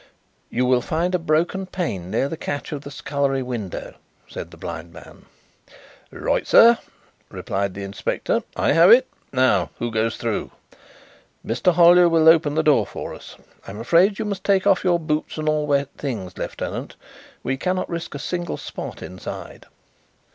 [0.49, 3.93] "You will find a broken pane near the catch of the scullery window,"
[4.27, 5.25] said the blind man.
[6.09, 6.79] "Right, sir,"
[7.29, 8.41] replied the inspector.
[8.55, 9.07] "I have it.
[9.31, 10.49] Now who goes through?"
[11.45, 11.71] "Mr.
[11.71, 13.35] Hollyer will open the door for us.
[13.67, 16.95] I'm afraid you must take off your boots and all wet things, Lieutenant.
[17.43, 19.67] We cannot risk a single spot inside."